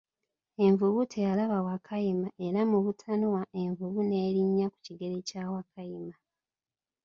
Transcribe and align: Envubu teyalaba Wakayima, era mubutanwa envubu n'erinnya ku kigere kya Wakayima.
Envubu 0.65 1.01
teyalaba 1.13 1.57
Wakayima, 1.67 2.29
era 2.45 2.61
mubutanwa 2.71 3.41
envubu 3.61 3.99
n'erinnya 4.05 4.67
ku 4.73 4.77
kigere 4.85 5.17
kya 5.29 5.43
Wakayima. 5.53 6.15